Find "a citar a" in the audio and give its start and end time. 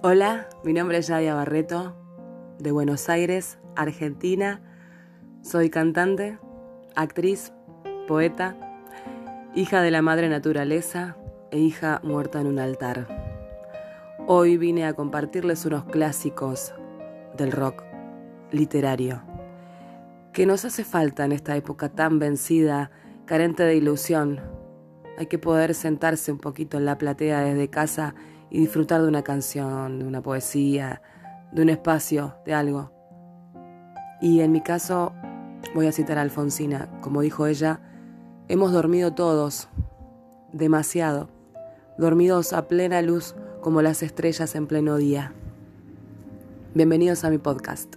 35.86-36.22